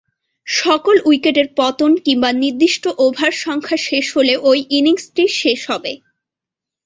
সকল 0.47 0.95
উইকেটের 1.05 1.47
পতন 1.57 1.91
কিংবা 2.05 2.29
নির্দিষ্ট 2.43 2.83
ওভার 2.97 3.31
সংখ্যা 3.43 3.77
শেষ 3.87 4.05
হলে 4.15 4.33
ঐ 4.41 4.51
ইনিংসটি 4.69 5.23
শেষ 5.41 5.59
হবে। 5.71 5.91